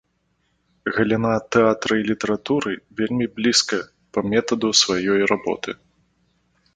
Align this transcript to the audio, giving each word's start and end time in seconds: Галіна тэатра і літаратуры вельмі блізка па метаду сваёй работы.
Галіна 0.95 1.33
тэатра 1.55 1.93
і 1.99 2.07
літаратуры 2.11 2.73
вельмі 3.01 3.25
блізка 3.35 3.77
па 4.17 4.23
метаду 4.31 4.67
сваёй 4.81 5.21
работы. 5.33 5.71